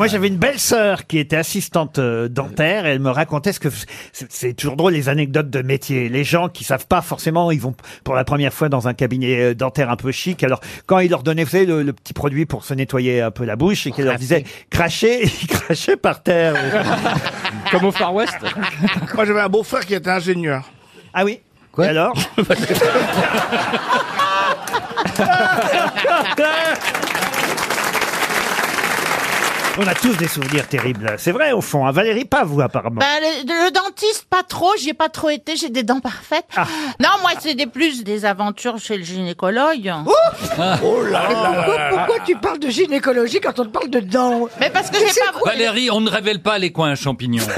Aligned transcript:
Moi, 0.00 0.06
j'avais 0.06 0.28
une 0.28 0.38
belle 0.38 0.58
sœur 0.58 1.06
qui 1.06 1.18
était 1.18 1.36
assistante 1.36 1.98
euh, 1.98 2.26
dentaire 2.26 2.86
et 2.86 2.92
elle 2.92 3.00
me 3.00 3.10
racontait 3.10 3.52
ce 3.52 3.60
que 3.60 3.68
c'est 3.68 4.30
c'est 4.30 4.54
toujours 4.54 4.76
drôle 4.76 4.94
les 4.94 5.10
anecdotes 5.10 5.50
de 5.50 5.60
métier. 5.60 6.08
Les 6.08 6.24
gens 6.24 6.48
qui 6.48 6.64
savent 6.64 6.86
pas 6.86 7.02
forcément, 7.02 7.50
ils 7.50 7.60
vont 7.60 7.74
pour 8.02 8.14
la 8.14 8.24
première 8.24 8.54
fois 8.54 8.70
dans 8.70 8.88
un 8.88 8.94
cabinet 8.94 9.50
euh, 9.50 9.54
dentaire 9.54 9.90
un 9.90 9.96
peu 9.96 10.10
chic. 10.10 10.42
Alors 10.42 10.60
quand 10.86 11.00
il 11.00 11.10
leur 11.10 11.22
donnait, 11.22 11.44
vous 11.44 11.50
savez, 11.50 11.66
le, 11.66 11.82
le 11.82 11.92
petit 11.92 12.14
produit 12.14 12.46
pour 12.46 12.64
se 12.64 12.72
nettoyer 12.72 13.20
un 13.20 13.30
peu 13.30 13.44
la 13.44 13.56
bouche 13.56 13.86
et 13.88 13.92
qu'il 13.92 14.06
leur 14.06 14.16
disait 14.16 14.44
cracher, 14.70 15.22
ils 15.42 15.46
crachaient 15.46 15.98
par 15.98 16.22
terre. 16.22 16.54
Comme 17.70 17.84
au 17.84 17.92
Far 17.92 18.14
West. 18.14 18.38
Moi, 19.14 19.26
j'avais 19.26 19.40
un 19.40 19.50
beau-frère 19.50 19.84
qui 19.84 19.92
était 19.92 20.08
ingénieur. 20.08 20.66
Ah 21.12 21.26
oui? 21.26 21.40
Quoi? 21.72 21.88
Alors? 21.88 22.14
On 29.78 29.86
a 29.86 29.94
tous 29.94 30.14
des 30.16 30.26
souvenirs 30.28 30.66
terribles. 30.68 31.14
C'est 31.16 31.30
vrai 31.32 31.52
au 31.52 31.60
fond. 31.60 31.86
hein. 31.86 31.92
Valérie, 31.92 32.24
pas 32.24 32.44
vous 32.44 32.60
apparemment. 32.60 33.00
Bah, 33.00 33.06
le, 33.20 33.66
le 33.66 33.70
dentiste, 33.70 34.26
pas 34.28 34.42
trop. 34.42 34.70
J'y 34.78 34.90
ai 34.90 34.94
pas 34.94 35.08
trop 35.08 35.30
été. 35.30 35.56
J'ai 35.56 35.70
des 35.70 35.82
dents 35.84 36.00
parfaites. 36.00 36.44
Ah. 36.56 36.66
Non, 36.98 37.08
moi, 37.22 37.30
c'est 37.38 37.54
des 37.54 37.66
plus 37.66 38.02
des 38.04 38.24
aventures 38.24 38.78
chez 38.78 38.96
le 38.98 39.04
gynécologue. 39.04 39.92
Oh 40.06 40.12
là 40.58 40.76
là 40.82 41.32
là 41.32 41.62
Pourquoi, 41.64 41.78
pourquoi 41.90 42.24
tu 42.26 42.36
parles 42.36 42.58
de 42.58 42.68
gynécologie 42.68 43.40
quand 43.40 43.58
on 43.60 43.64
te 43.64 43.68
parle 43.70 43.88
de 43.90 44.00
dents? 44.00 44.48
Mais 44.58 44.70
parce 44.70 44.90
que 44.90 44.98
j'ai 44.98 45.04
pas. 45.04 45.38
Valérie, 45.50 45.90
on 45.90 46.00
ne 46.00 46.10
révèle 46.10 46.42
pas 46.42 46.58
les 46.58 46.72
coins 46.72 46.94
champignons. 46.96 47.44